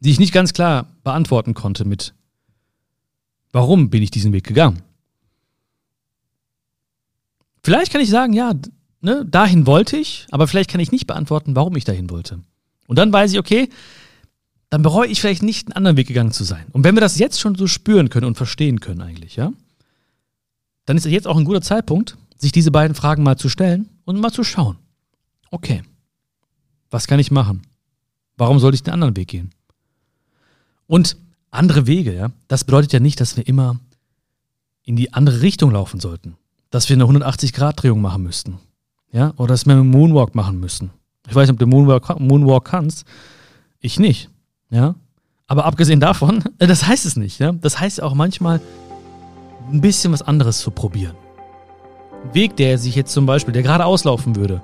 [0.00, 2.14] Die ich nicht ganz klar beantworten konnte mit,
[3.52, 4.82] warum bin ich diesen Weg gegangen?
[7.68, 8.54] vielleicht kann ich sagen, ja,
[9.00, 12.40] ne, dahin wollte ich, aber vielleicht kann ich nicht beantworten, warum ich dahin wollte.
[12.86, 13.68] Und dann weiß ich, okay,
[14.70, 16.66] dann bereue ich vielleicht nicht einen anderen Weg gegangen zu sein.
[16.72, 19.52] Und wenn wir das jetzt schon so spüren können und verstehen können eigentlich, ja,
[20.84, 24.20] dann ist jetzt auch ein guter Zeitpunkt, sich diese beiden Fragen mal zu stellen und
[24.20, 24.76] mal zu schauen.
[25.50, 25.82] Okay,
[26.90, 27.62] was kann ich machen?
[28.36, 29.50] Warum sollte ich den anderen Weg gehen?
[30.86, 31.16] Und
[31.50, 33.78] andere Wege, ja, das bedeutet ja nicht, dass wir immer
[34.84, 36.36] in die andere Richtung laufen sollten.
[36.70, 38.58] Dass wir eine 180-Grad-Drehung machen müssten.
[39.12, 40.90] Ja, oder dass wir einen Moonwalk machen müssen.
[41.28, 43.06] Ich weiß nicht, ob du Moonwalk, Moonwalk kannst.
[43.80, 44.30] Ich nicht.
[44.70, 44.94] Ja.
[45.46, 47.38] Aber abgesehen davon, das heißt es nicht.
[47.38, 47.52] Ja?
[47.52, 48.60] Das heißt auch manchmal,
[49.70, 51.14] ein bisschen was anderes zu probieren.
[52.24, 54.62] Ein Weg, der sich jetzt zum Beispiel, der gerade auslaufen würde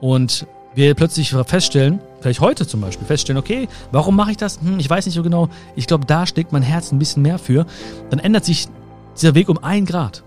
[0.00, 4.60] und wir plötzlich feststellen, vielleicht heute zum Beispiel, feststellen, okay, warum mache ich das?
[4.60, 5.48] Hm, ich weiß nicht so genau.
[5.76, 7.66] Ich glaube, da steckt mein Herz ein bisschen mehr für.
[8.10, 8.68] Dann ändert sich
[9.16, 10.24] dieser Weg um ein Grad.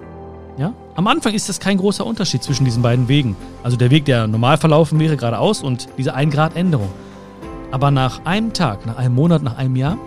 [0.98, 3.36] Am Anfang ist das kein großer Unterschied zwischen diesen beiden Wegen.
[3.64, 6.90] Also der Weg, der normal verlaufen wäre, geradeaus und diese ein Grad Änderung.
[7.72, 9.98] Aber nach einem Tag, nach einem Monat, nach einem Jahr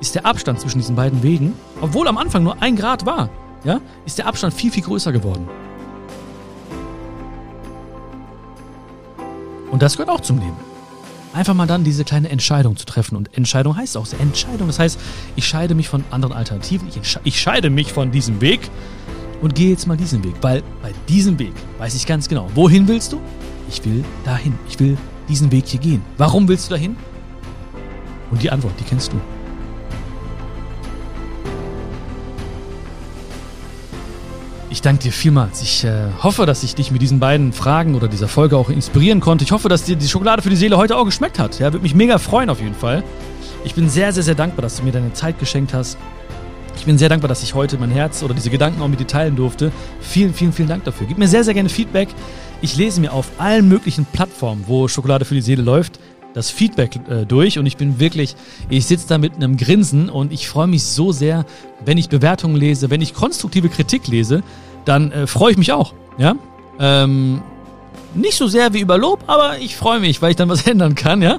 [0.00, 3.30] ist der Abstand zwischen diesen beiden Wegen, obwohl am Anfang nur ein Grad war,
[3.62, 5.48] ja, ist der Abstand viel, viel größer geworden.
[9.70, 10.56] Und das gehört auch zum Leben.
[11.32, 13.16] Einfach mal dann diese kleine Entscheidung zu treffen.
[13.16, 14.66] Und Entscheidung heißt auch Entscheidung.
[14.66, 14.98] Das heißt,
[15.36, 16.88] ich scheide mich von anderen Alternativen.
[16.88, 18.70] Ich, ich scheide mich von diesem Weg
[19.44, 20.32] und gehe jetzt mal diesen Weg.
[20.40, 23.20] Weil bei diesem Weg weiß ich ganz genau, wohin willst du?
[23.68, 24.54] Ich will dahin.
[24.70, 24.96] Ich will
[25.28, 26.02] diesen Weg hier gehen.
[26.16, 26.96] Warum willst du dahin?
[28.30, 29.20] Und die Antwort, die kennst du.
[34.70, 35.60] Ich danke dir vielmals.
[35.60, 39.20] Ich äh, hoffe, dass ich dich mit diesen beiden Fragen oder dieser Folge auch inspirieren
[39.20, 39.44] konnte.
[39.44, 41.58] Ich hoffe, dass dir die Schokolade für die Seele heute auch geschmeckt hat.
[41.58, 43.04] Ja, würde mich mega freuen auf jeden Fall.
[43.62, 45.98] Ich bin sehr, sehr, sehr dankbar, dass du mir deine Zeit geschenkt hast.
[46.84, 49.06] Ich bin sehr dankbar, dass ich heute mein Herz oder diese Gedanken auch mit dir
[49.06, 49.72] teilen durfte.
[50.02, 51.06] Vielen, vielen, vielen Dank dafür.
[51.06, 52.10] Gib mir sehr, sehr gerne Feedback.
[52.60, 55.98] Ich lese mir auf allen möglichen Plattformen, wo Schokolade für die Seele läuft,
[56.34, 58.36] das Feedback äh, durch und ich bin wirklich,
[58.68, 61.46] ich sitze da mit einem Grinsen und ich freue mich so sehr,
[61.86, 64.42] wenn ich Bewertungen lese, wenn ich konstruktive Kritik lese,
[64.84, 65.94] dann äh, freue ich mich auch.
[66.18, 66.34] Ja.
[66.78, 67.40] Ähm,
[68.14, 70.94] nicht so sehr wie über Lob, aber ich freue mich, weil ich dann was ändern
[70.94, 71.38] kann, ja.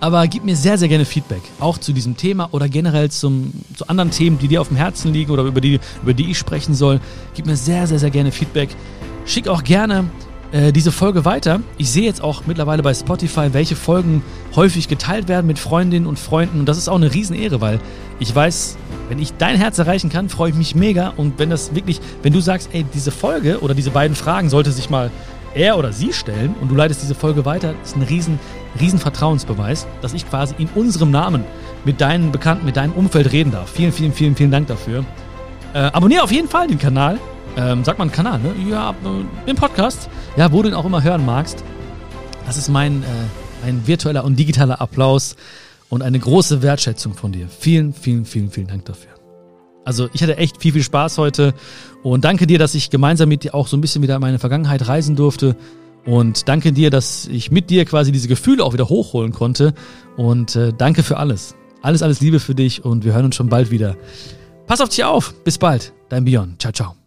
[0.00, 3.86] Aber gib mir sehr, sehr gerne Feedback, auch zu diesem Thema oder generell zum, zu
[3.88, 6.74] anderen Themen, die dir auf dem Herzen liegen oder über die, über die ich sprechen
[6.74, 7.00] soll.
[7.34, 8.70] Gib mir sehr, sehr, sehr gerne Feedback.
[9.24, 10.10] Schick auch gerne
[10.52, 11.60] äh, diese Folge weiter.
[11.78, 14.22] Ich sehe jetzt auch mittlerweile bei Spotify, welche Folgen
[14.54, 16.60] häufig geteilt werden mit Freundinnen und Freunden.
[16.60, 17.80] Und das ist auch eine Riesenehre, weil
[18.18, 18.76] ich weiß,
[19.08, 21.14] wenn ich dein Herz erreichen kann, freue ich mich mega.
[21.16, 24.72] Und wenn das wirklich, wenn du sagst, ey, diese Folge oder diese beiden Fragen sollte
[24.72, 25.10] sich mal
[25.54, 28.38] er oder sie stellen und du leitest diese Folge weiter, ist ein riesen,
[28.80, 31.44] riesen Vertrauensbeweis, dass ich quasi in unserem Namen
[31.84, 33.70] mit deinen Bekannten, mit deinem Umfeld reden darf.
[33.70, 35.04] Vielen, vielen, vielen, vielen Dank dafür.
[35.74, 37.18] Äh, abonniere auf jeden Fall den Kanal.
[37.56, 38.54] Ähm, sagt man Kanal, ne?
[38.70, 40.08] Ja, äh, den Podcast.
[40.36, 41.62] Ja, wo du ihn auch immer hören magst.
[42.46, 43.06] Das ist mein, äh,
[43.64, 45.36] mein virtueller und digitaler Applaus
[45.88, 47.48] und eine große Wertschätzung von dir.
[47.48, 49.11] Vielen, vielen, vielen, vielen Dank dafür.
[49.84, 51.54] Also ich hatte echt viel, viel Spaß heute
[52.02, 54.38] und danke dir, dass ich gemeinsam mit dir auch so ein bisschen wieder in meine
[54.38, 55.56] Vergangenheit reisen durfte.
[56.04, 59.74] Und danke dir, dass ich mit dir quasi diese Gefühle auch wieder hochholen konnte.
[60.16, 61.54] Und äh, danke für alles.
[61.80, 63.96] Alles, alles Liebe für dich und wir hören uns schon bald wieder.
[64.66, 65.34] Pass auf dich auf.
[65.44, 65.92] Bis bald.
[66.08, 66.56] Dein Björn.
[66.58, 67.01] Ciao, ciao.